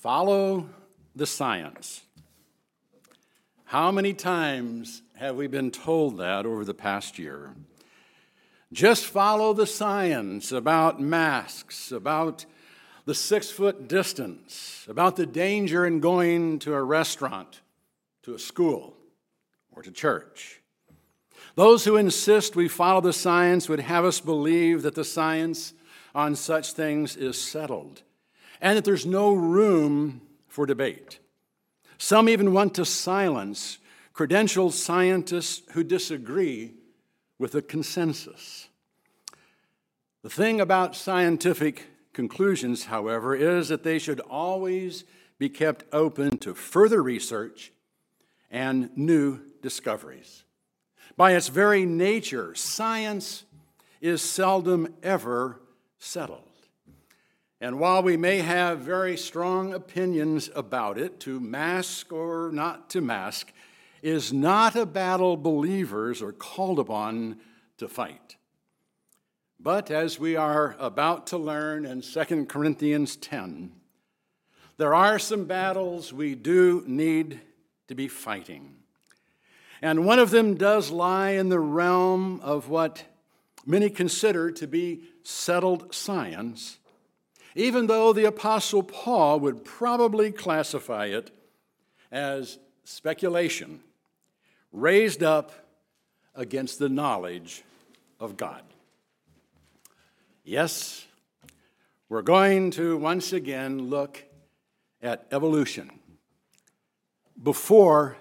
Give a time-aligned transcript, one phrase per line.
[0.00, 0.68] Follow
[1.16, 2.02] the science.
[3.64, 7.56] How many times have we been told that over the past year?
[8.72, 12.46] Just follow the science about masks, about
[13.06, 17.60] the six foot distance, about the danger in going to a restaurant,
[18.22, 18.96] to a school,
[19.72, 20.60] or to church.
[21.56, 25.74] Those who insist we follow the science would have us believe that the science
[26.14, 28.04] on such things is settled
[28.60, 31.18] and that there's no room for debate.
[31.98, 33.78] Some even want to silence
[34.14, 36.72] credentialed scientists who disagree
[37.38, 38.68] with the consensus.
[40.22, 45.04] The thing about scientific conclusions, however, is that they should always
[45.38, 47.72] be kept open to further research
[48.50, 50.42] and new discoveries.
[51.16, 53.44] By its very nature, science
[54.00, 55.60] is seldom ever
[55.98, 56.47] settled.
[57.60, 63.00] And while we may have very strong opinions about it, to mask or not to
[63.00, 63.52] mask
[64.00, 67.38] is not a battle believers are called upon
[67.78, 68.36] to fight.
[69.58, 73.72] But as we are about to learn in 2 Corinthians 10,
[74.76, 77.40] there are some battles we do need
[77.88, 78.76] to be fighting.
[79.82, 83.02] And one of them does lie in the realm of what
[83.66, 86.78] many consider to be settled science
[87.58, 91.32] even though the Apostle Paul would probably classify it
[92.12, 93.80] as speculation
[94.70, 95.50] raised up
[96.36, 97.64] against the knowledge
[98.20, 98.62] of God.
[100.44, 101.04] Yes,
[102.08, 104.22] we're going to once again look
[105.02, 105.90] at evolution
[107.42, 108.18] before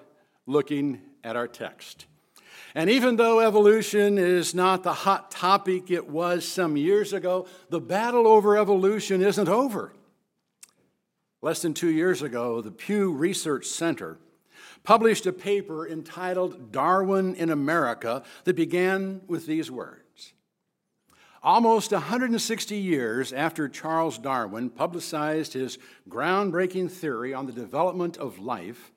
[0.47, 2.07] looking at our text.
[2.75, 7.79] And even though evolution is not the hot topic it was some years ago, the
[7.79, 9.93] battle over evolution isn't over.
[11.41, 14.17] Less than two years ago, the Pew Research Center
[14.83, 20.33] published a paper entitled Darwin in America that began with these words.
[21.43, 25.77] Almost 160 years after Charles Darwin publicized his
[26.09, 28.91] groundbreaking theory on the development of life,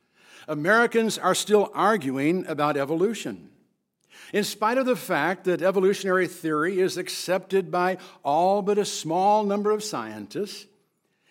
[0.49, 3.51] Americans are still arguing about evolution.
[4.33, 9.45] In spite of the fact that evolutionary theory is accepted by all but a small
[9.45, 10.67] number of scientists,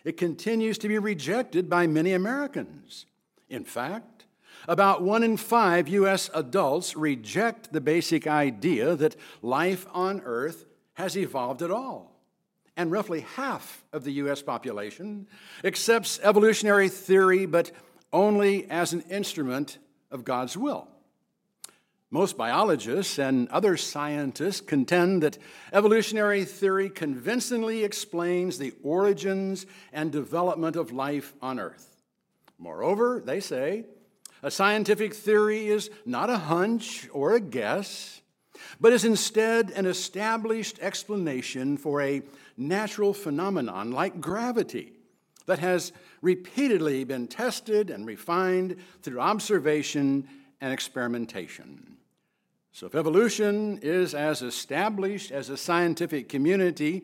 [0.04, 3.06] it continues to be rejected by many Americans.
[3.50, 4.26] In fact,
[4.68, 6.30] about one in five U.S.
[6.34, 12.20] adults reject the basic idea that life on Earth has evolved at all.
[12.76, 14.42] And roughly half of the U.S.
[14.42, 15.28] population
[15.64, 17.72] accepts evolutionary theory, but
[18.12, 19.78] only as an instrument
[20.12, 20.88] of God's will.
[22.12, 25.38] Most biologists and other scientists contend that
[25.72, 31.98] evolutionary theory convincingly explains the origins and development of life on Earth.
[32.58, 33.86] Moreover, they say,
[34.42, 38.22] a scientific theory is not a hunch or a guess,
[38.81, 42.24] but is instead an established explanation for a
[42.58, 44.94] natural phenomenon like gravity
[45.46, 45.92] that has
[46.24, 50.28] repeatedly been tested and refined through observation
[50.59, 51.99] and experimentation.
[52.79, 57.03] So, if evolution is as established as a scientific community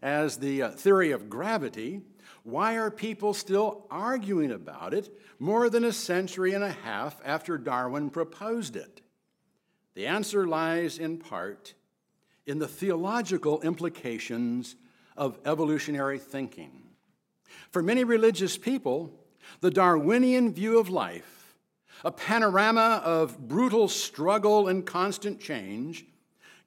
[0.00, 2.02] as the uh, theory of gravity,
[2.44, 7.58] why are people still arguing about it more than a century and a half after
[7.58, 9.00] Darwin proposed it?
[9.96, 11.74] The answer lies in part
[12.46, 14.76] in the theological implications
[15.16, 16.84] of evolutionary thinking.
[17.72, 19.12] For many religious people,
[19.60, 21.39] the Darwinian view of life
[22.04, 26.06] a panorama of brutal struggle and constant change,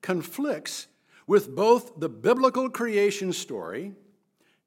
[0.02, 0.88] conflicts
[1.26, 3.94] with both the biblical creation story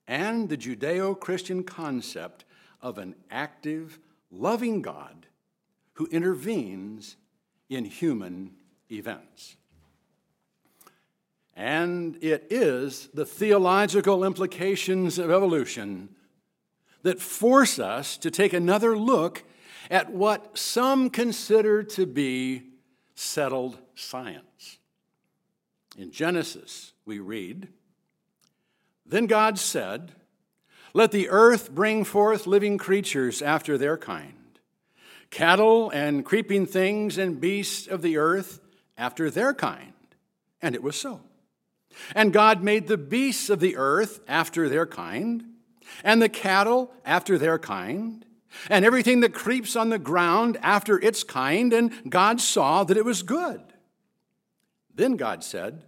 [0.07, 2.45] and the Judeo Christian concept
[2.81, 3.99] of an active,
[4.31, 5.27] loving God
[5.95, 7.17] who intervenes
[7.69, 8.53] in human
[8.91, 9.57] events.
[11.55, 16.11] And it is the theological implications of evolution
[17.03, 19.43] that force us to take another look
[19.91, 22.63] at what some consider to be
[23.15, 24.79] settled science.
[25.97, 27.69] In Genesis, we read
[29.05, 30.13] Then God said,
[30.93, 34.59] Let the earth bring forth living creatures after their kind,
[35.31, 38.61] cattle and creeping things and beasts of the earth
[38.99, 39.93] after their kind.
[40.61, 41.21] And it was so.
[42.15, 45.45] And God made the beasts of the earth after their kind,
[46.05, 48.27] and the cattle after their kind
[48.71, 53.05] and everything that creeps on the ground after its kind, and God saw that it
[53.05, 53.61] was good.
[54.95, 55.85] Then God said,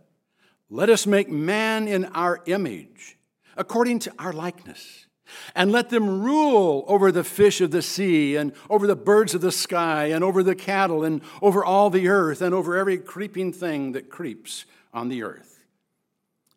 [0.70, 3.18] Let us make man in our image,
[3.56, 5.06] according to our likeness,
[5.54, 9.40] and let them rule over the fish of the sea, and over the birds of
[9.40, 13.52] the sky, and over the cattle, and over all the earth, and over every creeping
[13.52, 15.64] thing that creeps on the earth.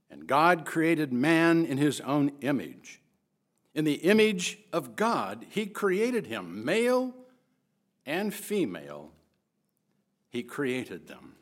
[0.10, 3.01] And God created man in his own image.
[3.74, 7.14] In the image of God, he created him, male
[8.06, 9.12] and female,
[10.30, 11.36] he created them.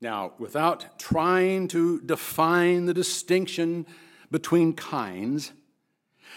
[0.00, 3.86] Now, without trying to define the distinction
[4.30, 5.52] between kinds,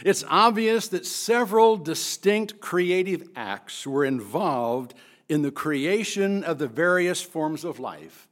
[0.04, 4.94] it's obvious that several distinct creative acts were involved
[5.28, 8.28] in the creation of the various forms of life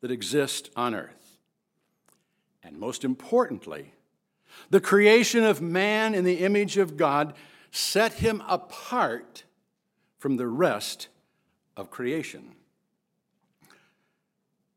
[0.00, 1.38] that exist on earth.
[2.62, 3.93] And most importantly,
[4.70, 7.34] the creation of man in the image of God
[7.70, 9.44] set him apart
[10.18, 11.08] from the rest
[11.76, 12.54] of creation.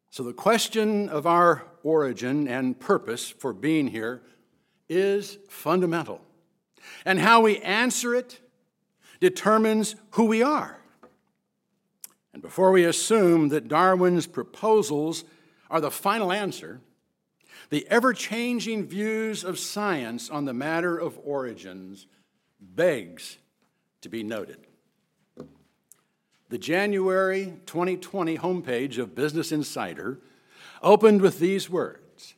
[0.09, 4.23] So, the question of our origin and purpose for being here
[4.89, 6.21] is fundamental.
[7.05, 8.39] And how we answer it
[9.19, 10.79] determines who we are.
[12.33, 15.23] And before we assume that Darwin's proposals
[15.69, 16.81] are the final answer,
[17.69, 22.07] the ever changing views of science on the matter of origins
[22.59, 23.37] begs
[24.01, 24.57] to be noted.
[26.49, 30.19] The January 2020 homepage of Business Insider
[30.81, 32.35] opened with these words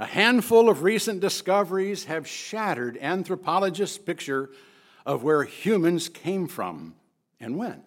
[0.00, 4.50] A handful of recent discoveries have shattered anthropologists' picture
[5.04, 6.96] of where humans came from
[7.38, 7.82] and when.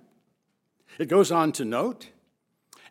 [0.97, 2.07] It goes on to note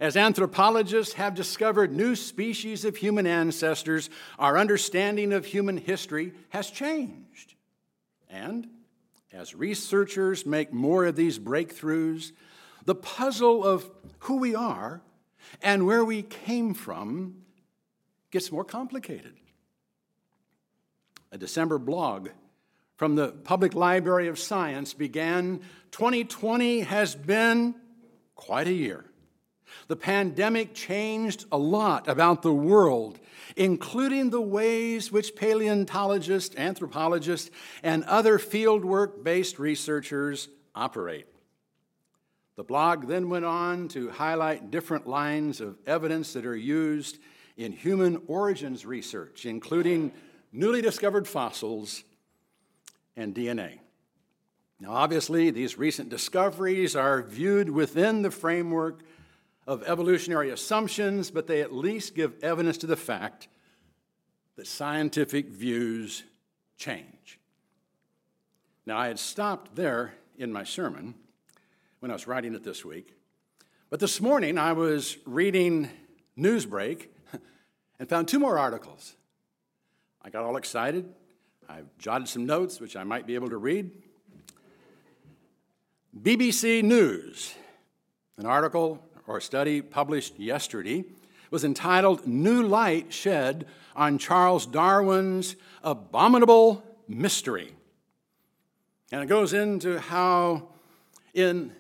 [0.01, 6.71] as anthropologists have discovered new species of human ancestors, our understanding of human history has
[6.71, 7.55] changed.
[8.31, 8.69] And
[9.33, 12.33] as researchers make more of these breakthroughs,
[12.85, 13.91] the puzzle of
[14.21, 15.03] who we are
[15.63, 17.43] and where we came from
[18.31, 19.35] gets more complicated.
[21.33, 22.29] A December blog
[22.97, 25.61] from the Public Library of Science began
[25.91, 27.75] 2020 has been
[28.35, 29.05] quite a year.
[29.89, 33.19] The pandemic changed a lot about the world,
[33.57, 37.51] including the ways which paleontologists, anthropologists,
[37.83, 41.27] and other fieldwork based researchers operate.
[42.57, 47.19] The blog then went on to highlight different lines of evidence that are used
[47.57, 50.13] in human origins research, including
[50.53, 52.03] newly discovered fossils
[53.17, 53.79] and DNA.
[54.81, 59.03] Now, obviously, these recent discoveries are viewed within the framework
[59.69, 63.49] of evolutionary assumptions, but they at least give evidence to the fact
[64.57, 66.25] that scientific views
[66.79, 67.39] change.
[68.87, 71.15] Now, I had stopped there in my sermon
[72.01, 73.13] when I was writing it this week.
[73.91, 75.91] But this morning I was reading
[76.39, 77.09] Newsbreak
[77.99, 79.17] and found two more articles.
[80.23, 81.13] I got all excited.
[81.69, 83.91] I jotted some notes, which I might be able to read.
[86.19, 87.55] BBC News,
[88.39, 91.05] an article or study published yesterday,
[91.51, 95.55] was entitled New Light Shed on Charles Darwin's
[95.85, 97.75] Abominable Mystery.
[99.13, 100.69] And it goes into how,
[101.35, 101.73] in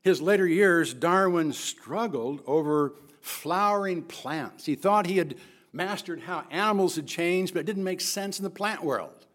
[0.00, 4.66] his later years, Darwin struggled over flowering plants.
[4.66, 5.36] He thought he had
[5.72, 9.26] mastered how animals had changed, but it didn't make sense in the plant world.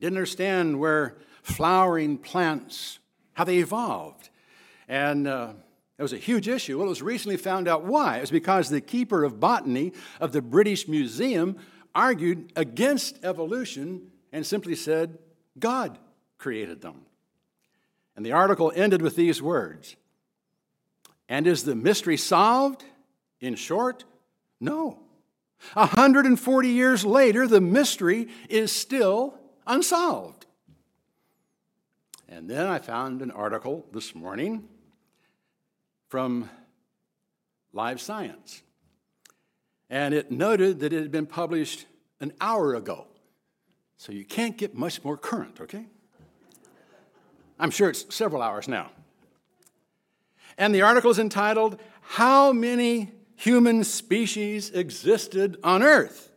[0.00, 2.98] Didn't understand where flowering plants,
[3.34, 4.30] how they evolved.
[4.88, 5.52] And uh,
[5.98, 6.78] it was a huge issue.
[6.78, 8.18] Well, it was recently found out why.
[8.18, 11.56] It was because the keeper of botany of the British Museum
[11.94, 15.18] argued against evolution and simply said,
[15.58, 15.98] God
[16.36, 17.06] created them.
[18.14, 19.96] And the article ended with these words
[21.28, 22.84] And is the mystery solved?
[23.40, 24.04] In short,
[24.60, 24.98] no.
[25.72, 30.46] 140 years later, the mystery is still unsolved.
[32.28, 34.68] And then I found an article this morning
[36.16, 36.48] from
[37.74, 38.62] Live Science.
[39.90, 41.84] And it noted that it had been published
[42.20, 43.06] an hour ago.
[43.98, 45.84] So you can't get much more current, okay?
[47.58, 48.92] I'm sure it's several hours now.
[50.56, 56.32] And the article is entitled, How Many Human Species Existed on Earth?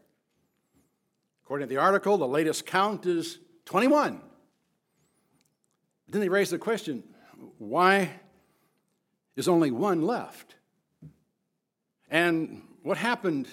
[1.45, 4.19] According to the article, the latest count is 21.
[6.09, 7.01] Then they raise the question
[7.59, 8.09] why
[9.39, 10.55] is only one left?
[12.11, 13.47] And what happened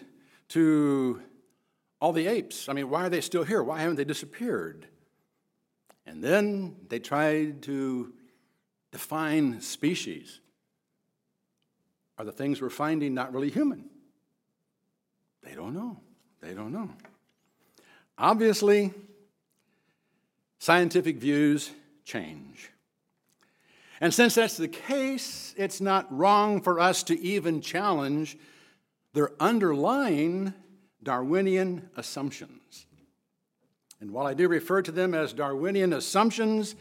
[0.48, 1.22] to
[2.00, 2.68] all the apes?
[2.68, 3.62] I mean, why are they still here?
[3.62, 4.86] Why haven't they disappeared?
[6.04, 8.12] And then they tried to
[8.90, 10.40] define species.
[12.18, 13.88] Are the things we're finding not really human?
[15.42, 16.00] They don't know.
[16.40, 16.90] They don't know.
[18.18, 18.92] Obviously,
[20.58, 21.70] scientific views
[22.04, 22.70] change.
[24.00, 28.36] And since that's the case, it's not wrong for us to even challenge
[29.14, 30.52] their underlying
[31.02, 32.86] Darwinian assumptions.
[34.00, 36.74] And while I do refer to them as Darwinian assumptions,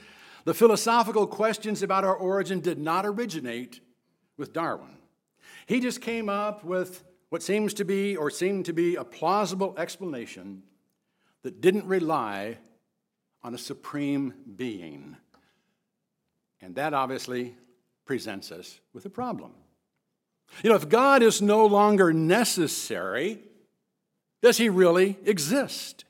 [0.44, 3.80] the philosophical questions about our origin did not originate
[4.38, 4.98] with Darwin.
[5.66, 9.74] He just came up with what seems to be or seemed to be a plausible
[9.78, 10.64] explanation
[11.44, 12.58] that didn't rely
[13.44, 15.16] on a supreme being.
[16.66, 17.56] And that obviously
[18.06, 19.52] presents us with a problem.
[20.64, 23.38] You know, if God is no longer necessary,
[24.42, 26.06] does he really exist?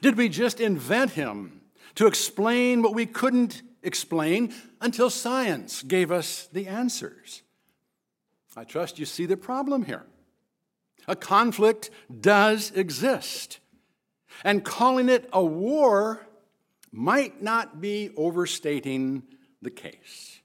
[0.00, 1.60] Did we just invent him
[1.96, 7.42] to explain what we couldn't explain until science gave us the answers?
[8.56, 10.04] I trust you see the problem here.
[11.08, 11.90] A conflict
[12.20, 13.58] does exist,
[14.44, 16.24] and calling it a war
[16.92, 19.24] might not be overstating
[19.64, 20.40] the case.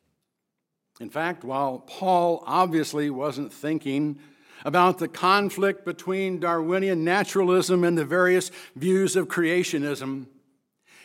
[1.00, 4.20] In fact, while Paul obviously wasn't thinking
[4.66, 10.26] about the conflict between Darwinian naturalism and the various views of creationism,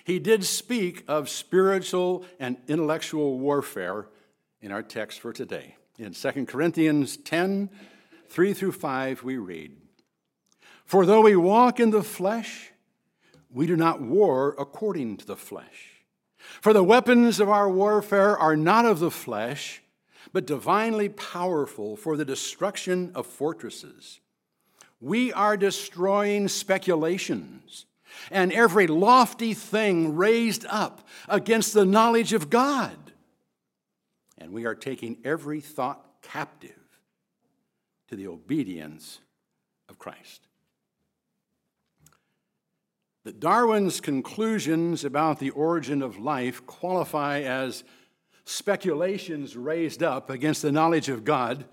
[0.05, 4.07] he did speak of spiritual and intellectual warfare
[4.61, 5.77] in our text for today.
[5.99, 7.71] In 2 Corinthians 10
[8.29, 9.77] 3 through 5, we read
[10.85, 12.73] For though we walk in the flesh,
[13.49, 15.94] we do not war according to the flesh.
[16.61, 19.83] For the weapons of our warfare are not of the flesh,
[20.33, 24.21] but divinely powerful for the destruction of fortresses.
[25.01, 27.87] We are destroying speculations
[28.31, 32.97] and every lofty thing raised up against the knowledge of God.
[34.39, 36.73] And we are taking every thought captive
[38.09, 39.21] to the obedience
[39.89, 40.47] of Christ.
[43.25, 47.83] That Darwin's conclusions about the origin of life qualify as
[48.45, 51.65] speculations raised up against the knowledge of God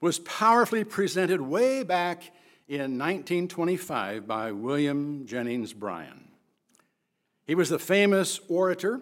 [0.00, 2.24] was powerfully presented way back
[2.66, 6.28] in 1925 by William Jennings Bryan.
[7.46, 9.00] He was the famous orator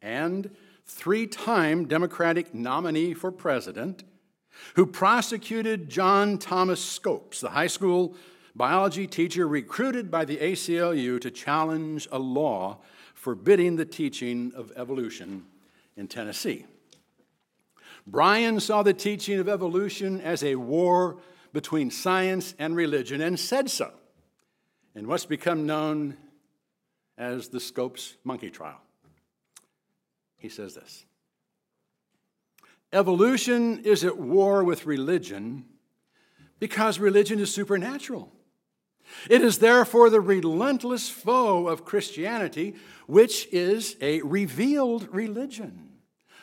[0.00, 0.50] and
[0.86, 4.02] three time Democratic nominee for president
[4.76, 8.16] who prosecuted John Thomas Scopes, the high school
[8.54, 12.78] biology teacher recruited by the ACLU to challenge a law
[13.14, 15.44] forbidding the teaching of evolution
[15.96, 16.66] in Tennessee.
[18.06, 21.18] Bryan saw the teaching of evolution as a war
[21.52, 23.92] between science and religion and said so
[24.94, 26.16] in what's become known
[27.16, 28.80] as the Scopes monkey trial.
[30.36, 31.06] He says this
[32.92, 35.64] Evolution is at war with religion
[36.58, 38.30] because religion is supernatural.
[39.28, 42.74] It is therefore the relentless foe of Christianity,
[43.06, 45.90] which is a revealed religion.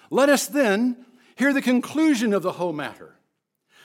[0.09, 3.15] Let us then hear the conclusion of the whole matter.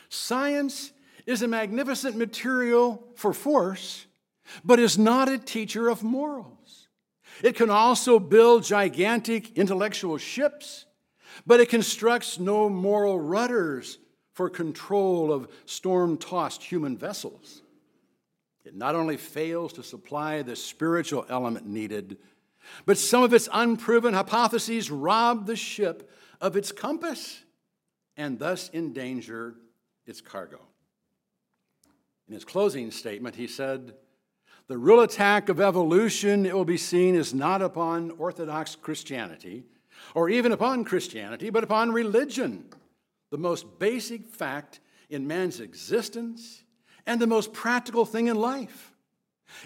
[0.08, 0.92] Science
[1.26, 4.06] is a magnificent material for force,
[4.64, 6.88] but is not a teacher of morals.
[7.42, 10.86] It can also build gigantic intellectual ships
[11.46, 13.98] but it constructs no moral rudders
[14.32, 17.62] for control of storm tossed human vessels.
[18.64, 22.16] It not only fails to supply the spiritual element needed,
[22.86, 27.42] but some of its unproven hypotheses rob the ship of its compass
[28.16, 29.54] and thus endanger
[30.06, 30.60] its cargo.
[32.26, 33.94] In his closing statement, he said,
[34.66, 39.64] The real attack of evolution, it will be seen, is not upon Orthodox Christianity
[40.14, 42.64] or even upon Christianity, but upon religion,
[43.30, 44.80] the most basic fact
[45.10, 46.63] in man's existence
[47.06, 48.92] and the most practical thing in life.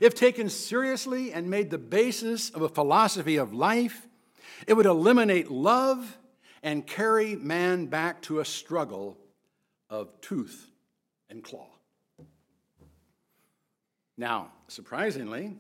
[0.01, 4.07] If taken seriously and made the basis of a philosophy of life,
[4.67, 6.19] it would eliminate love
[6.63, 9.17] and carry man back to a struggle
[9.89, 10.71] of tooth
[11.31, 11.69] and claw.
[14.17, 15.55] Now, surprisingly,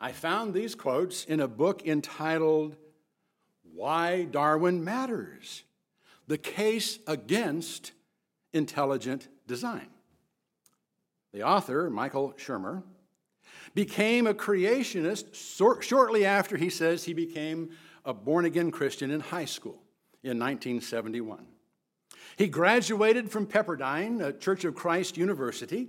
[0.00, 2.76] I found these quotes in a book entitled
[3.72, 5.62] why Darwin matters,
[6.26, 7.92] the case against
[8.52, 9.88] intelligent design.
[11.34, 12.84] The author, Michael Shermer,
[13.74, 15.34] became a creationist
[15.82, 17.70] shortly after he says he became
[18.04, 19.82] a born again Christian in high school
[20.22, 21.44] in 1971.
[22.36, 25.88] He graduated from Pepperdine, a Church of Christ University,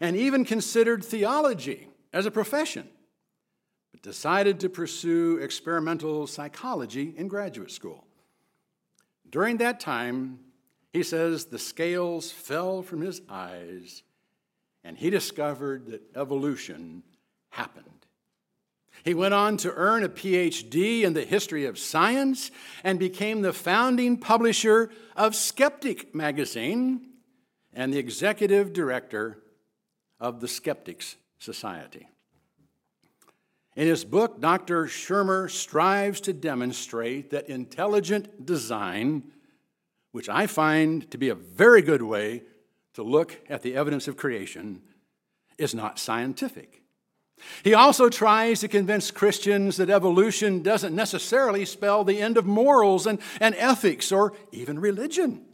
[0.00, 2.88] and even considered theology as a profession
[3.90, 8.06] but decided to pursue experimental psychology in graduate school.
[9.28, 10.38] During that time,
[10.92, 14.04] he says the scales fell from his eyes
[14.84, 17.02] and he discovered that evolution
[17.50, 17.84] happened.
[19.04, 22.50] He went on to earn a PhD in the history of science
[22.82, 27.08] and became the founding publisher of Skeptic magazine
[27.72, 29.38] and the executive director
[30.20, 32.08] of the Skeptics Society.
[33.76, 34.86] In his book, Dr.
[34.86, 39.22] Shermer strives to demonstrate that intelligent design,
[40.10, 42.42] which I find to be a very good way
[42.98, 44.82] to look at the evidence of creation,
[45.56, 46.82] is not scientific.
[47.62, 53.06] He also tries to convince Christians that evolution doesn't necessarily spell the end of morals
[53.06, 55.46] and, and ethics or even religion.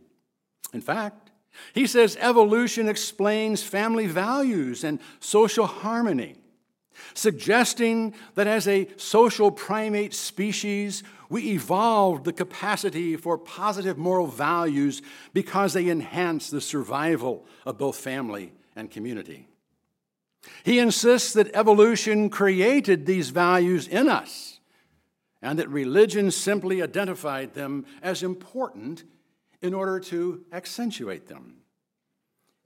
[0.73, 1.33] In fact,
[1.75, 6.37] he says evolution explains family values and social harmony,
[7.13, 15.03] suggesting that as a social primate species, we evolved the capacity for positive moral values
[15.33, 19.49] because they enhance the survival of both family and community.
[20.63, 24.61] He insists that evolution created these values in us
[25.41, 29.05] and that religion simply identified them as important
[29.61, 31.57] in order to accentuate them.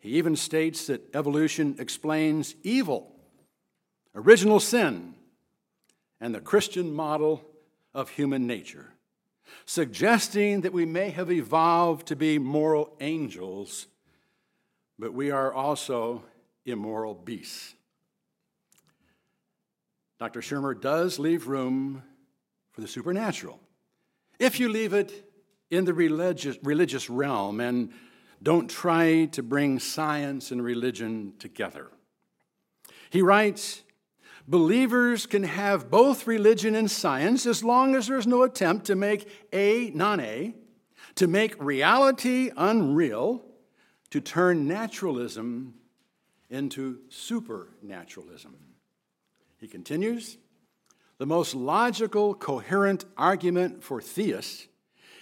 [0.00, 3.12] He even states that evolution explains evil,
[4.14, 5.14] original sin,
[6.20, 7.44] and the Christian model
[7.98, 8.92] of human nature,
[9.66, 13.88] suggesting that we may have evolved to be moral angels,
[15.00, 16.22] but we are also
[16.64, 17.74] immoral beasts.
[20.20, 20.40] Dr.
[20.40, 22.04] Shermer does leave room
[22.70, 23.58] for the supernatural.
[24.38, 25.28] If you leave it
[25.68, 27.92] in the religious, religious realm and
[28.40, 31.88] don't try to bring science and religion together.
[33.10, 33.82] He writes,
[34.48, 39.28] Believers can have both religion and science as long as there's no attempt to make
[39.52, 40.54] A non A,
[41.16, 43.44] to make reality unreal,
[44.08, 45.74] to turn naturalism
[46.48, 48.56] into supernaturalism.
[49.58, 50.38] He continues
[51.18, 54.66] The most logical, coherent argument for theists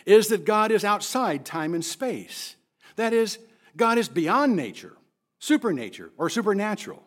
[0.05, 2.55] is that God is outside time and space.
[2.95, 3.41] That is,
[3.77, 4.97] God is beyond nature,
[5.41, 7.03] supernature, or supernatural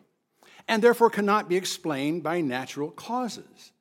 [0.70, 3.72] and therefore cannot be explained by natural causes.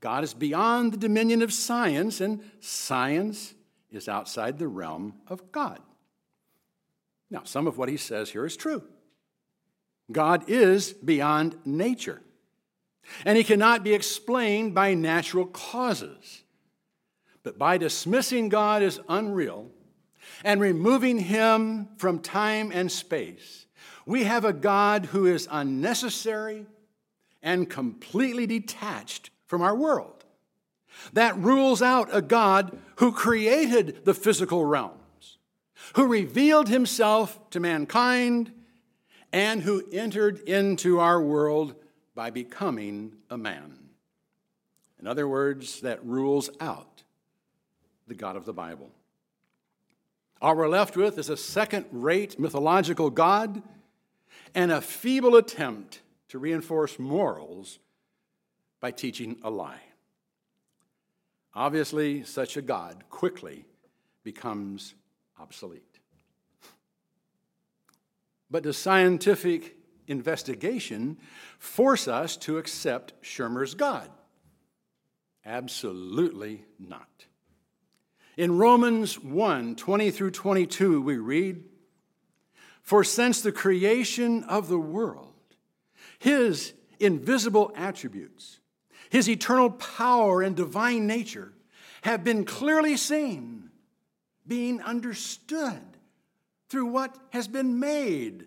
[0.00, 3.54] God is beyond the dominion of science, and science
[3.90, 5.80] is outside the realm of God.
[7.30, 8.82] Now, some of what he says here is true.
[10.12, 12.20] God is beyond nature,
[13.24, 16.42] and he cannot be explained by natural causes.
[17.44, 19.70] But by dismissing God as unreal
[20.44, 23.65] and removing him from time and space,
[24.06, 26.66] we have a God who is unnecessary
[27.42, 30.24] and completely detached from our world.
[31.12, 35.38] That rules out a God who created the physical realms,
[35.94, 38.52] who revealed himself to mankind,
[39.32, 41.74] and who entered into our world
[42.14, 43.76] by becoming a man.
[44.98, 47.02] In other words, that rules out
[48.06, 48.90] the God of the Bible.
[50.40, 53.62] All we're left with is a second rate mythological God
[54.56, 57.78] and a feeble attempt to reinforce morals
[58.80, 59.82] by teaching a lie.
[61.54, 63.66] Obviously, such a God quickly
[64.24, 64.94] becomes
[65.38, 66.00] obsolete.
[68.50, 71.18] But does scientific investigation
[71.58, 74.10] force us to accept Shermer's God?
[75.44, 77.26] Absolutely not.
[78.38, 81.62] In Romans 1 20 through 22, we read,
[82.86, 85.34] for since the creation of the world,
[86.20, 88.60] his invisible attributes,
[89.10, 91.52] his eternal power and divine nature
[92.02, 93.70] have been clearly seen,
[94.46, 95.82] being understood
[96.68, 98.46] through what has been made.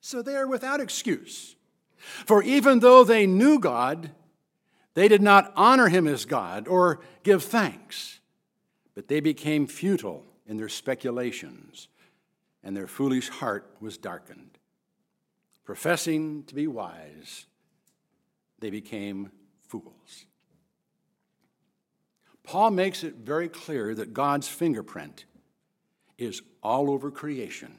[0.00, 1.56] So they are without excuse.
[1.96, 4.12] For even though they knew God,
[4.94, 8.20] they did not honor him as God or give thanks,
[8.94, 11.88] but they became futile in their speculations
[12.64, 14.58] and their foolish heart was darkened.
[15.64, 17.46] Professing to be wise,
[18.58, 19.30] they became
[19.68, 20.26] fools.
[22.42, 25.24] Paul makes it very clear that God's fingerprint
[26.18, 27.78] is all over creation.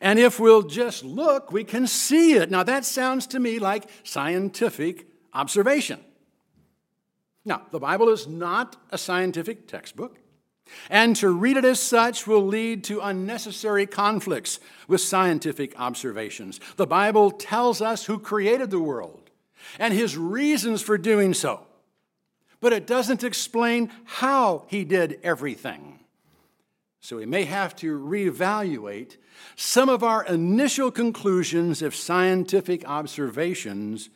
[0.00, 2.50] And if we'll just look, we can see it.
[2.50, 6.00] Now, that sounds to me like scientific observation.
[7.44, 10.18] Now, the Bible is not a scientific textbook.
[10.90, 16.60] And to read it as such will lead to unnecessary conflicts with scientific observations.
[16.76, 19.30] The Bible tells us who created the world
[19.78, 21.66] and his reasons for doing so,
[22.60, 26.00] but it doesn't explain how he did everything.
[27.00, 29.16] So we may have to reevaluate
[29.56, 34.10] some of our initial conclusions if scientific observations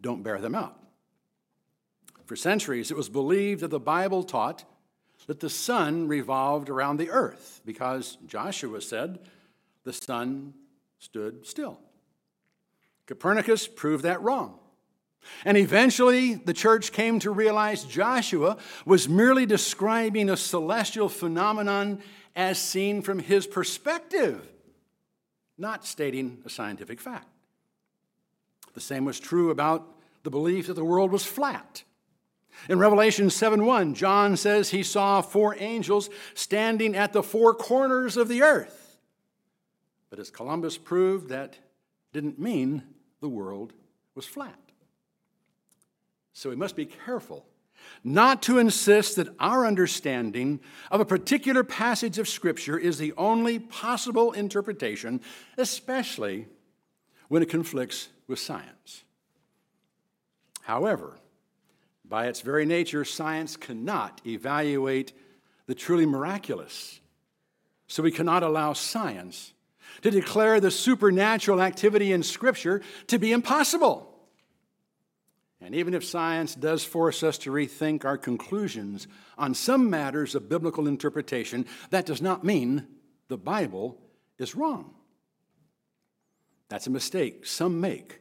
[0.00, 0.78] don't bear them out.
[2.26, 4.64] For centuries, it was believed that the Bible taught
[5.26, 9.18] that the sun revolved around the earth because Joshua said
[9.84, 10.54] the sun
[10.98, 11.78] stood still.
[13.06, 14.58] Copernicus proved that wrong.
[15.44, 22.02] And eventually, the church came to realize Joshua was merely describing a celestial phenomenon
[22.36, 24.46] as seen from his perspective,
[25.56, 27.28] not stating a scientific fact.
[28.74, 29.86] The same was true about
[30.24, 31.84] the belief that the world was flat.
[32.68, 38.16] In Revelation 7 1, John says he saw four angels standing at the four corners
[38.16, 38.98] of the earth.
[40.10, 41.58] But as Columbus proved, that
[42.12, 42.82] didn't mean
[43.20, 43.72] the world
[44.14, 44.58] was flat.
[46.32, 47.46] So we must be careful
[48.02, 53.58] not to insist that our understanding of a particular passage of Scripture is the only
[53.58, 55.20] possible interpretation,
[55.58, 56.46] especially
[57.28, 59.04] when it conflicts with science.
[60.62, 61.18] However,
[62.04, 65.12] by its very nature, science cannot evaluate
[65.66, 67.00] the truly miraculous.
[67.86, 69.52] So we cannot allow science
[70.02, 74.10] to declare the supernatural activity in Scripture to be impossible.
[75.60, 79.06] And even if science does force us to rethink our conclusions
[79.38, 82.86] on some matters of biblical interpretation, that does not mean
[83.28, 83.98] the Bible
[84.38, 84.92] is wrong.
[86.68, 88.20] That's a mistake some make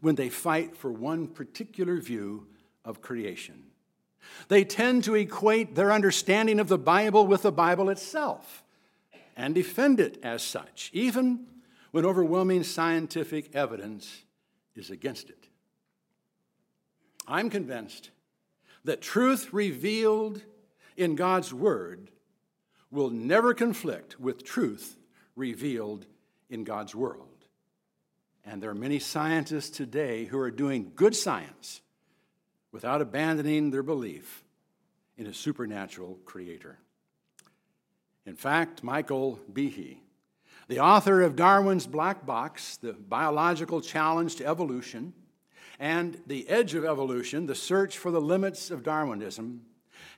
[0.00, 2.46] when they fight for one particular view
[2.90, 3.62] of creation.
[4.48, 8.62] They tend to equate their understanding of the Bible with the Bible itself
[9.36, 11.46] and defend it as such, even
[11.92, 14.24] when overwhelming scientific evidence
[14.74, 15.48] is against it.
[17.26, 18.10] I'm convinced
[18.84, 20.42] that truth revealed
[20.96, 22.10] in God's Word
[22.90, 24.96] will never conflict with truth
[25.36, 26.06] revealed
[26.48, 27.26] in God's world.
[28.44, 31.82] And there are many scientists today who are doing good science
[32.72, 34.44] without abandoning their belief
[35.16, 36.78] in a supernatural creator.
[38.26, 39.98] In fact, Michael Behe,
[40.68, 45.12] the author of Darwin's Black Box, The Biological Challenge to Evolution,
[45.80, 49.62] and The Edge of Evolution, The Search for the Limits of Darwinism,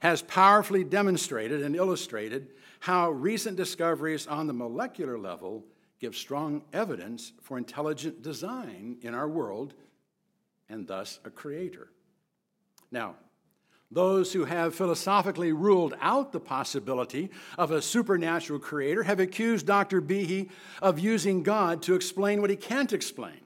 [0.00, 2.48] has powerfully demonstrated and illustrated
[2.80, 5.64] how recent discoveries on the molecular level
[6.00, 9.72] give strong evidence for intelligent design in our world
[10.68, 11.88] and thus a creator.
[12.92, 13.16] Now,
[13.90, 20.00] those who have philosophically ruled out the possibility of a supernatural creator have accused Dr.
[20.00, 20.48] Behe
[20.80, 23.40] of using God to explain what he can't explain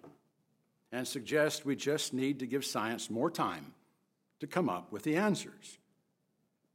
[0.92, 3.74] and suggest we just need to give science more time
[4.40, 5.78] to come up with the answers.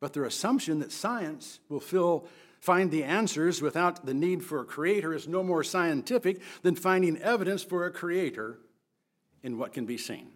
[0.02, 2.26] But their assumption that science will fill,
[2.60, 7.22] find the answers without the need for a creator is no more scientific than finding
[7.22, 8.58] evidence for a creator
[9.44, 10.32] in what can be seen.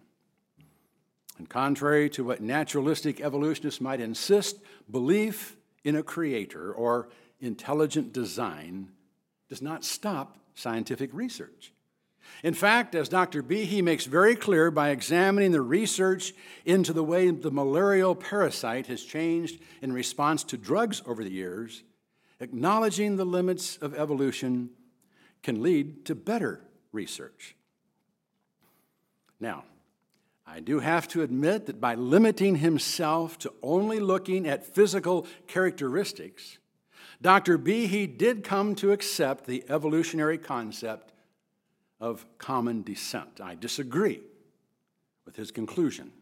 [1.38, 4.56] And contrary to what naturalistic evolutionists might insist,
[4.90, 7.08] belief in a creator or
[7.40, 8.88] intelligent design
[9.48, 11.72] does not stop scientific research.
[12.42, 13.42] In fact, as Dr.
[13.42, 16.32] Behe makes very clear by examining the research
[16.64, 21.82] into the way the malarial parasite has changed in response to drugs over the years,
[22.40, 24.70] acknowledging the limits of evolution
[25.42, 26.60] can lead to better
[26.92, 27.54] research.
[29.38, 29.64] Now,
[30.46, 36.58] I do have to admit that by limiting himself to only looking at physical characteristics,
[37.20, 37.58] Dr.
[37.58, 41.12] Behe did come to accept the evolutionary concept
[42.00, 43.40] of common descent.
[43.40, 44.20] I disagree
[45.24, 46.12] with his conclusion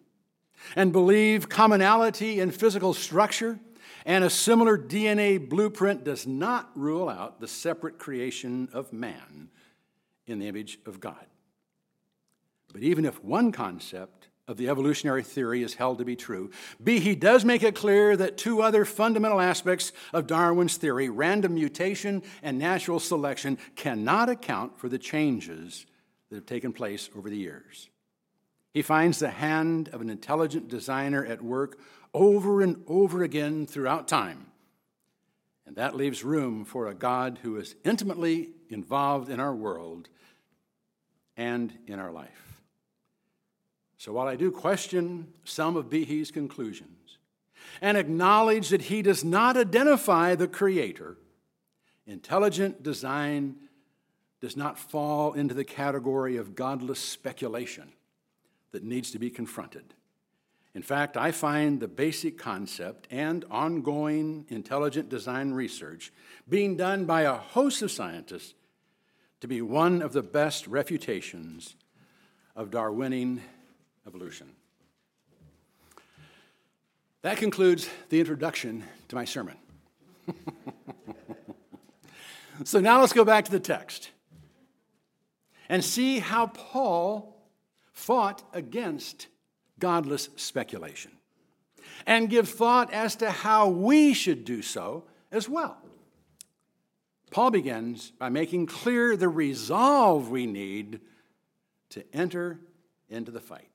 [0.76, 3.58] and believe commonality in physical structure
[4.06, 9.50] and a similar DNA blueprint does not rule out the separate creation of man
[10.26, 11.26] in the image of God.
[12.74, 16.50] But even if one concept of the evolutionary theory is held to be true.
[16.82, 22.22] Behe does make it clear that two other fundamental aspects of Darwin's theory, random mutation
[22.42, 25.86] and natural selection, cannot account for the changes
[26.28, 27.88] that have taken place over the years.
[28.74, 31.78] He finds the hand of an intelligent designer at work
[32.12, 34.48] over and over again throughout time.
[35.66, 40.10] And that leaves room for a God who is intimately involved in our world
[41.36, 42.63] and in our life.
[44.04, 47.16] So while I do question some of Behe's conclusions
[47.80, 51.16] and acknowledge that he does not identify the Creator,
[52.06, 53.56] intelligent design
[54.42, 57.92] does not fall into the category of godless speculation
[58.72, 59.94] that needs to be confronted.
[60.74, 66.12] In fact, I find the basic concept and ongoing intelligent design research
[66.46, 68.52] being done by a host of scientists
[69.40, 71.74] to be one of the best refutations
[72.54, 73.40] of Darwinian
[74.06, 74.48] evolution.
[77.22, 79.56] That concludes the introduction to my sermon.
[82.64, 84.10] so now let's go back to the text
[85.68, 87.34] and see how Paul
[87.92, 89.28] fought against
[89.78, 91.12] godless speculation
[92.06, 95.78] and give thought as to how we should do so as well.
[97.30, 101.00] Paul begins by making clear the resolve we need
[101.90, 102.60] to enter
[103.08, 103.73] into the fight.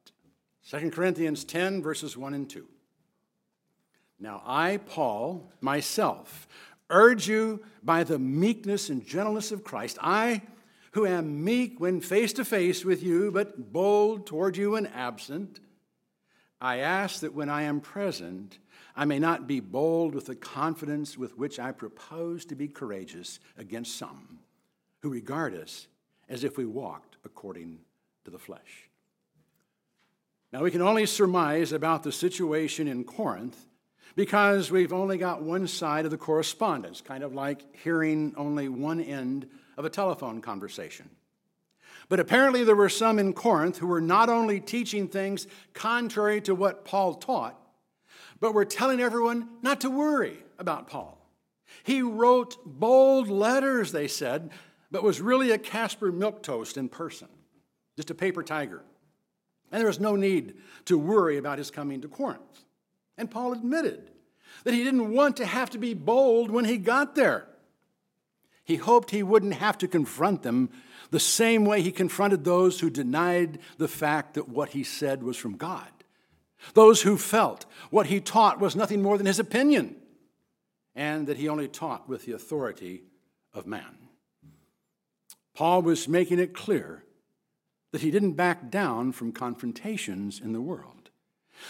[0.67, 2.65] 2 Corinthians 10, verses 1 and 2.
[4.19, 6.47] Now, I, Paul, myself,
[6.89, 10.41] urge you by the meekness and gentleness of Christ, I,
[10.91, 15.59] who am meek when face to face with you, but bold toward you when absent,
[16.59, 18.59] I ask that when I am present,
[18.95, 23.39] I may not be bold with the confidence with which I propose to be courageous
[23.57, 24.39] against some
[25.01, 25.87] who regard us
[26.27, 27.79] as if we walked according
[28.25, 28.88] to the flesh.
[30.51, 33.67] Now, we can only surmise about the situation in Corinth
[34.15, 38.99] because we've only got one side of the correspondence, kind of like hearing only one
[38.99, 41.09] end of a telephone conversation.
[42.09, 46.55] But apparently, there were some in Corinth who were not only teaching things contrary to
[46.55, 47.55] what Paul taught,
[48.39, 51.17] but were telling everyone not to worry about Paul.
[51.83, 54.49] He wrote bold letters, they said,
[54.89, 57.27] but was really a Caspar Milquetoast in person,
[57.95, 58.81] just a paper tiger.
[59.71, 60.55] And there was no need
[60.85, 62.65] to worry about his coming to Corinth.
[63.17, 64.09] And Paul admitted
[64.63, 67.47] that he didn't want to have to be bold when he got there.
[68.63, 70.69] He hoped he wouldn't have to confront them
[71.11, 75.37] the same way he confronted those who denied the fact that what he said was
[75.37, 75.89] from God,
[76.73, 79.95] those who felt what he taught was nothing more than his opinion,
[80.95, 83.03] and that he only taught with the authority
[83.53, 83.97] of man.
[85.55, 87.03] Paul was making it clear
[87.91, 90.99] that he didn't back down from confrontations in the world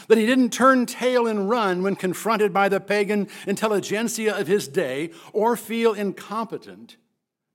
[0.07, 4.67] that he didn't turn tail and run when confronted by the pagan intelligentsia of his
[4.67, 6.97] day or feel incompetent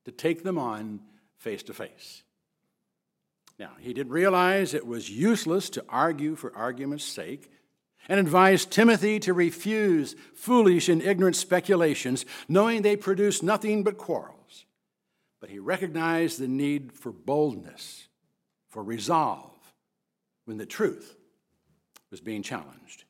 [0.04, 1.00] to take them on
[1.38, 2.22] face to face.
[3.58, 7.50] Now, he did realize it was useless to argue for argument's sake
[8.08, 14.66] and advised Timothy to refuse foolish and ignorant speculations, knowing they produce nothing but quarrels.
[15.40, 18.08] But he recognized the need for boldness,
[18.74, 19.52] for resolve,
[20.46, 21.14] when the truth
[22.10, 23.04] was being challenged.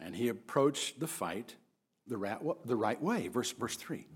[0.00, 1.56] And he approached the fight
[2.06, 3.26] the right way.
[3.26, 4.06] Verse, verse 3.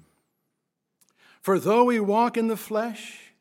[1.41, 3.33] For though we walk in the flesh,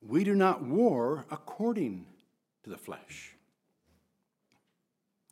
[0.00, 2.06] we do not war according
[2.62, 3.34] to the flesh.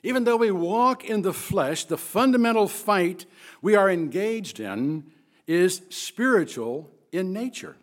[0.03, 3.27] Even though we walk in the flesh, the fundamental fight
[3.63, 5.05] we are engaged in
[5.47, 7.77] is spiritual in nature.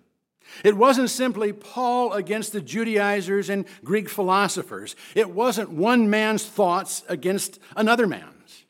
[0.63, 4.95] It wasn't simply Paul against the Judaizers and Greek philosophers.
[5.15, 8.65] It wasn't one man's thoughts against another man's.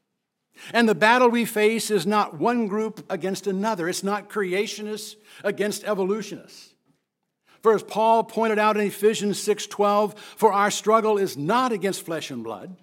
[0.74, 3.89] And the battle we face is not one group against another.
[3.89, 6.76] It's not creationists against evolutionists.
[7.62, 12.32] For as Paul pointed out in Ephesians 6:12, for our struggle is not against flesh
[12.32, 12.76] and blood,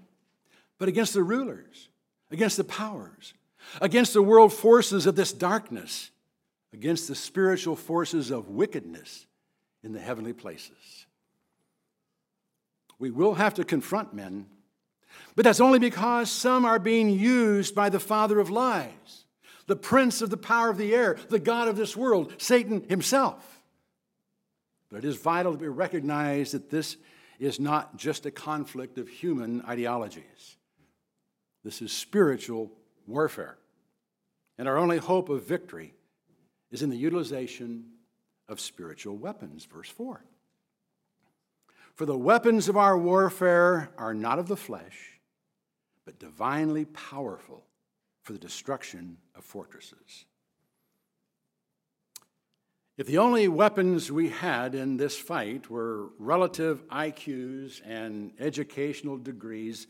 [0.78, 1.88] but against the rulers,
[2.30, 3.34] against the powers,
[3.80, 6.10] against the world forces of this darkness
[6.78, 9.26] against the spiritual forces of wickedness
[9.82, 11.06] in the heavenly places.
[13.00, 14.46] We will have to confront men,
[15.34, 19.24] but that's only because some are being used by the father of lies,
[19.66, 23.60] the prince of the power of the air, the God of this world, Satan himself.
[24.88, 26.96] But it is vital to be recognized that this
[27.40, 30.56] is not just a conflict of human ideologies.
[31.64, 32.70] This is spiritual
[33.04, 33.58] warfare.
[34.56, 35.94] And our only hope of victory
[36.70, 37.84] is in the utilization
[38.48, 39.64] of spiritual weapons.
[39.64, 40.22] Verse 4.
[41.94, 45.20] For the weapons of our warfare are not of the flesh,
[46.04, 47.64] but divinely powerful
[48.22, 50.24] for the destruction of fortresses.
[52.96, 59.86] If the only weapons we had in this fight were relative IQs and educational degrees,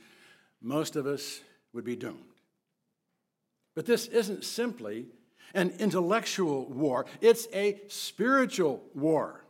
[0.60, 1.40] most of us
[1.72, 2.24] would be doomed.
[3.74, 5.06] But this isn't simply
[5.54, 9.44] an intellectual war, it's a spiritual war.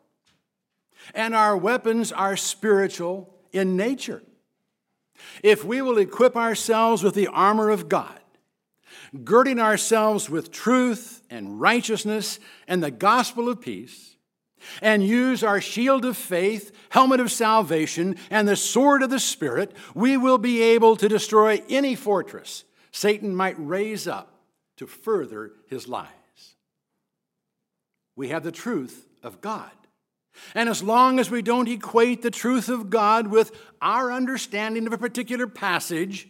[1.15, 4.23] And our weapons are spiritual in nature.
[5.43, 8.21] If we will equip ourselves with the armor of God,
[9.25, 14.17] girding ourselves with truth and righteousness and the gospel of peace,
[14.83, 19.73] and use our shield of faith, helmet of salvation, and the sword of the Spirit,
[19.95, 24.38] we will be able to destroy any fortress Satan might raise up
[24.79, 26.09] to further his lies.
[28.17, 29.71] We have the truth of God,
[30.55, 34.93] And as long as we don't equate the truth of God with our understanding of
[34.93, 36.29] a particular passage,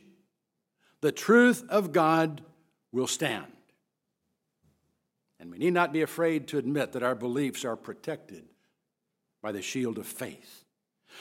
[1.01, 2.43] the truth of God
[2.93, 3.53] will stand.
[5.41, 8.45] And we need not be afraid to admit that our beliefs are protected
[9.43, 10.58] by the shield of faith.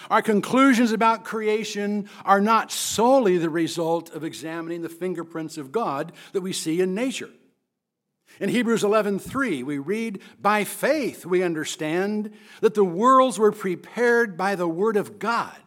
[0.10, 6.14] Our conclusions about creation are not solely the result of examining the fingerprints of God
[6.34, 7.30] that we see in nature.
[8.40, 12.32] In Hebrews 11:3 we read, "By faith we understand
[12.62, 15.62] that the worlds were prepared by the word of God,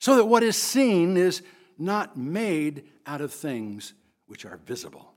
[0.00, 1.42] so that what is seen is
[1.78, 3.94] not made out of things
[4.26, 5.14] which are visible."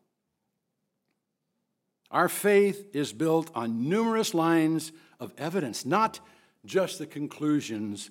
[2.12, 6.20] Our faith is built on numerous lines of evidence, not
[6.66, 8.10] just the conclusions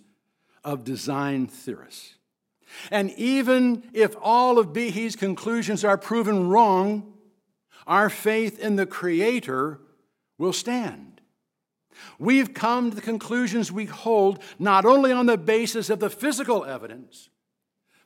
[0.65, 2.15] of design theorists.
[2.91, 7.13] And even if all of Behe's conclusions are proven wrong,
[7.87, 9.81] our faith in the Creator
[10.39, 11.21] will stand.
[12.19, 16.65] We've come to the conclusions we hold not only on the basis of the physical
[16.65, 17.29] evidence,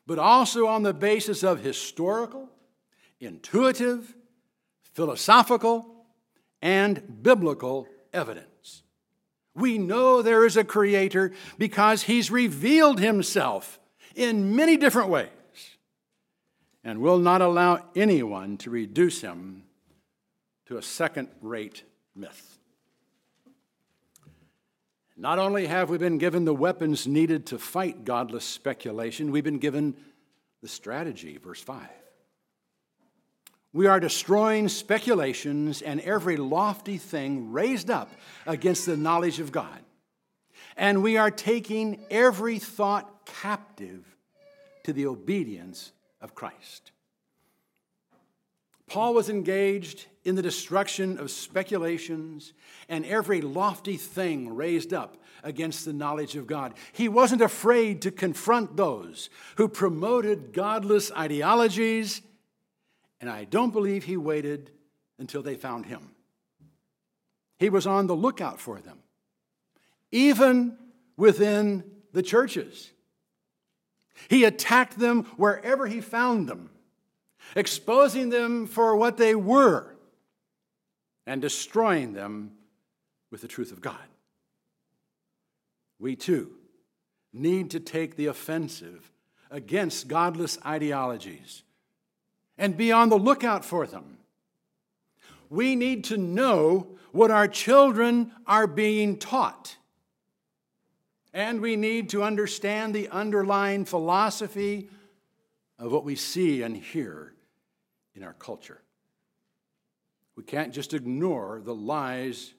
[0.06, 2.48] but also on the basis of historical,
[3.20, 4.14] intuitive,
[4.94, 6.06] philosophical,
[6.62, 8.55] and biblical evidence.
[9.56, 13.80] We know there is a creator because he's revealed himself
[14.14, 15.30] in many different ways
[16.84, 19.64] and will not allow anyone to reduce him
[20.66, 21.82] to a second rate
[22.14, 22.58] myth.
[25.16, 29.58] Not only have we been given the weapons needed to fight godless speculation, we've been
[29.58, 29.96] given
[30.60, 31.80] the strategy, verse 5.
[33.76, 38.10] We are destroying speculations and every lofty thing raised up
[38.46, 39.80] against the knowledge of God.
[40.78, 44.16] And we are taking every thought captive
[44.84, 46.92] to the obedience of Christ.
[48.86, 52.54] Paul was engaged in the destruction of speculations
[52.88, 56.72] and every lofty thing raised up against the knowledge of God.
[56.94, 62.22] He wasn't afraid to confront those who promoted godless ideologies
[63.20, 64.70] and I don't believe he waited
[65.18, 66.10] until they found him.
[67.58, 68.98] He was on the lookout for them,
[70.12, 70.76] even
[71.16, 72.90] within the churches.
[74.28, 76.70] He attacked them wherever he found them,
[77.54, 79.96] exposing them for what they were
[81.26, 82.52] and destroying them
[83.30, 83.96] with the truth of God.
[85.98, 86.52] We too
[87.32, 89.10] need to take the offensive
[89.50, 91.62] against godless ideologies
[92.58, 94.18] and be on the lookout for them.
[95.50, 99.76] We need to know what our children are being taught.
[101.32, 104.88] And we need to understand the underlying philosophy
[105.78, 107.34] of what we see and hear
[108.14, 108.80] in our culture.
[110.34, 112.54] We can't just ignore the lies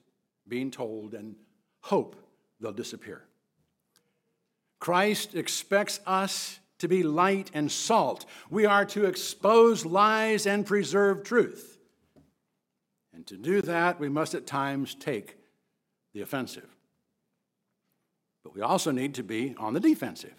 [0.46, 1.36] being told and
[1.80, 2.16] hope
[2.60, 3.24] they'll disappear.
[4.78, 8.24] Christ expects us to be light and salt.
[8.50, 11.78] We are to expose lies and preserve truth.
[13.12, 15.36] And to do that, we must at times take
[16.14, 16.68] the offensive.
[18.44, 20.34] But we also need to be on the defensive.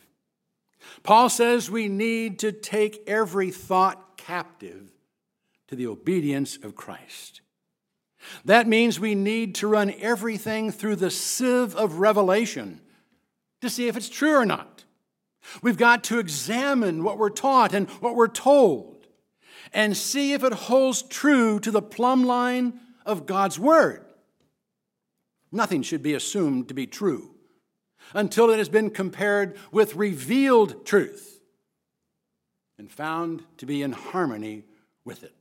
[1.04, 4.92] Paul says we need to take every thought captive
[5.68, 7.42] to the obedience of Christ.
[8.46, 12.82] That means we need to run everything through the sieve of revelation
[13.62, 14.84] to see if it's true or not.
[15.62, 19.08] We've got to examine what we're taught and what we're told
[19.74, 24.06] and see if it holds true to the plumb line of God's Word.
[25.52, 27.36] Nothing should be assumed to be true
[28.14, 31.42] until it has been compared with revealed truth
[32.78, 34.64] and found to be in harmony
[35.04, 35.36] with it.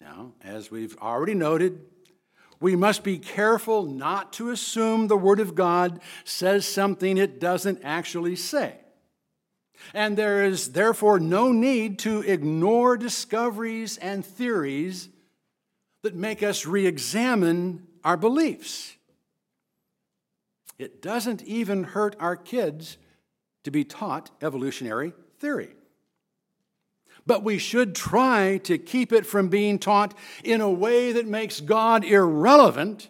[0.00, 1.80] Now, as we've already noted,
[2.60, 7.80] we must be careful not to assume the Word of God says something it doesn't
[7.82, 8.74] actually say.
[9.94, 15.08] And there is therefore no need to ignore discoveries and theories
[16.02, 18.94] that make us re examine our beliefs.
[20.78, 22.98] It doesn't even hurt our kids
[23.64, 25.70] to be taught evolutionary theory
[27.26, 31.60] but we should try to keep it from being taught in a way that makes
[31.60, 33.08] God irrelevant.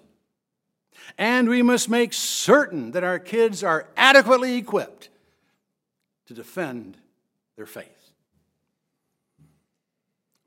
[1.18, 5.08] And we must make certain that our kids are adequately equipped
[6.26, 6.96] to defend
[7.56, 8.12] their faith.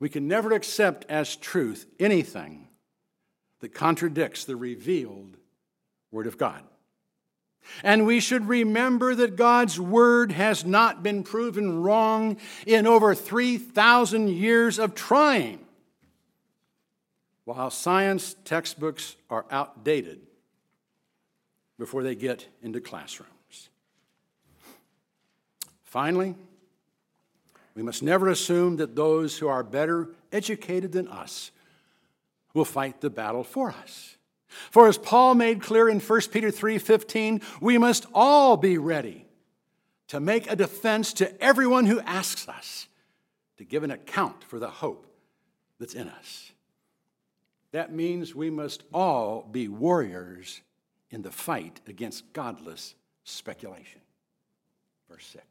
[0.00, 2.68] We can never accept as truth anything
[3.60, 5.36] that contradicts the revealed
[6.10, 6.62] Word of God.
[7.82, 12.36] And we should remember that God's word has not been proven wrong
[12.66, 15.60] in over 3,000 years of trying.
[17.44, 20.20] While science textbooks are outdated,
[21.78, 23.68] before they get into classrooms.
[25.82, 26.34] Finally,
[27.74, 31.50] we must never assume that those who are better educated than us
[32.52, 34.16] will fight the battle for us.
[34.70, 39.26] For as Paul made clear in 1 Peter 3:15, we must all be ready
[40.08, 42.88] to make a defense to everyone who asks us
[43.56, 45.06] to give an account for the hope
[45.78, 46.52] that's in us.
[47.72, 50.60] That means we must all be warriors
[51.10, 52.94] in the fight against godless
[53.24, 54.00] speculation.
[55.08, 55.44] Verse 6.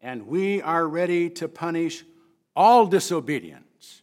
[0.00, 2.04] And we are ready to punish
[2.56, 4.02] all disobedience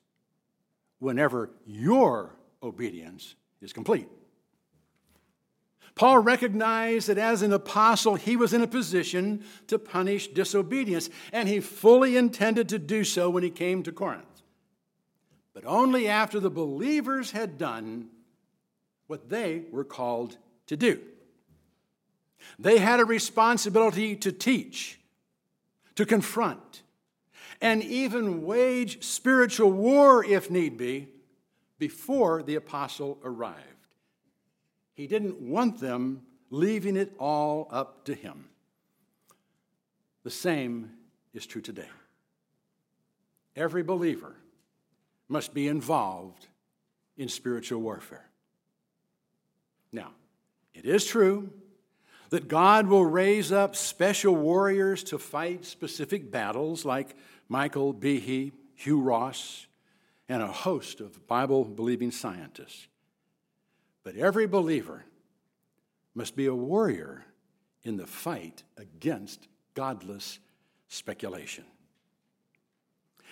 [1.00, 4.07] whenever your obedience is complete.
[5.95, 11.49] Paul recognized that as an apostle, he was in a position to punish disobedience, and
[11.49, 14.43] he fully intended to do so when he came to Corinth.
[15.53, 18.10] But only after the believers had done
[19.07, 20.38] what they were called
[20.68, 21.01] to do.
[22.57, 24.99] They had a responsibility to teach,
[25.95, 26.84] to confront,
[27.60, 31.10] and even wage spiritual war if need be
[31.80, 33.64] before the apostle arrived.
[34.94, 38.50] He didn't want them leaving it all up to him.
[40.24, 40.92] The same
[41.34, 41.90] is true today.
[43.56, 44.36] Every believer
[45.30, 46.48] must be involved
[47.18, 48.26] in spiritual warfare.
[49.92, 50.12] Now,
[50.74, 51.50] it is true
[52.30, 57.16] that God will raise up special warriors to fight specific battles like
[57.48, 59.66] Michael Behe, Hugh Ross,
[60.30, 62.88] and a host of Bible believing scientists.
[64.04, 65.04] But every believer
[66.14, 67.26] must be a warrior
[67.84, 70.40] in the fight against godless
[70.88, 71.66] speculation.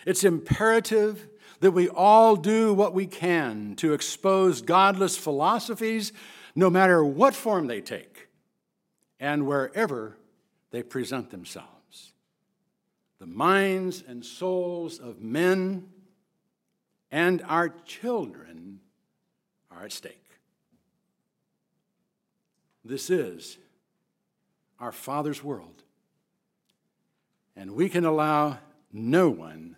[0.06, 1.28] It's imperative
[1.60, 6.14] that we all do what we can to expose godless philosophies,
[6.56, 8.28] no matter what form they take
[9.20, 10.18] and wherever
[10.72, 12.14] they present themselves.
[13.20, 15.90] The minds and souls of men
[17.12, 18.80] and our children
[19.72, 20.24] are at stake.
[22.84, 23.58] This is
[24.80, 25.84] our Father's world,
[27.56, 28.60] and we can allow
[28.92, 29.76] no one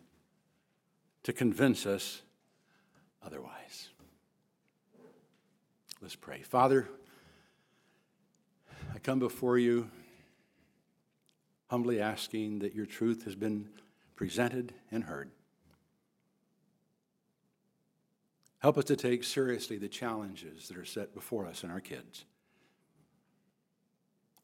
[1.23, 2.21] to convince us
[3.23, 3.89] otherwise.
[6.01, 6.41] Let's pray.
[6.41, 6.87] Father,
[8.93, 9.89] I come before you
[11.67, 13.67] humbly asking that your truth has been
[14.15, 15.29] presented and heard.
[18.59, 22.25] Help us to take seriously the challenges that are set before us and our kids.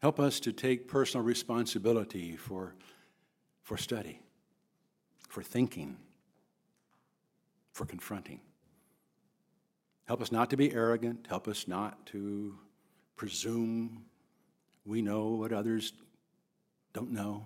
[0.02, 2.76] Help us to take personal responsibility for,
[3.62, 4.22] for study,
[5.28, 5.98] for thinking,
[7.74, 8.40] for confronting.
[10.06, 11.26] Help us not to be arrogant.
[11.28, 12.56] Help us not to
[13.18, 14.06] presume
[14.86, 15.94] we know what others
[16.94, 17.44] don't know,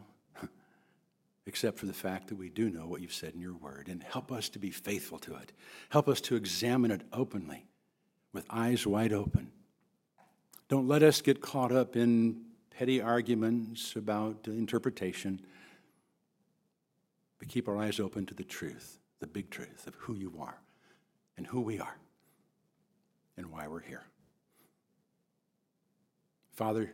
[1.50, 3.88] except for the fact that we do know what you've said in your word.
[3.90, 5.52] And help us to be faithful to it.
[5.90, 7.66] Help us to examine it openly,
[8.32, 9.52] with eyes wide open.
[10.68, 15.42] Don't let us get caught up in petty arguments about interpretation,
[17.40, 20.62] but keep our eyes open to the truth the big truth of who you are
[21.36, 21.98] and who we are
[23.36, 24.06] and why we're here.
[26.54, 26.94] Father,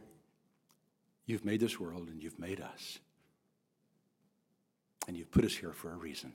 [1.25, 2.97] you've made this world and you've made us.
[5.07, 6.33] And you've put us here for a reason.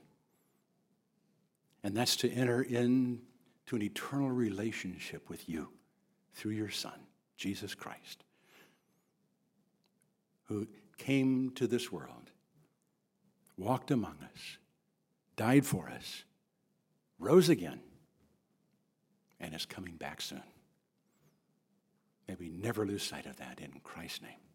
[1.83, 5.69] And that's to enter into an eternal relationship with you
[6.33, 6.99] through your Son,
[7.37, 8.23] Jesus Christ,
[10.45, 10.67] who
[10.97, 12.31] came to this world,
[13.57, 14.57] walked among us,
[15.35, 16.23] died for us,
[17.19, 17.81] rose again,
[19.39, 20.43] and is coming back soon.
[22.27, 24.50] May we never lose sight of that in Christ's name.